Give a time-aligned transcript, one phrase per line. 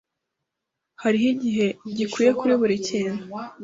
[1.01, 1.65] Hariho igihe
[1.97, 3.23] gikwiye kuri buri kintu.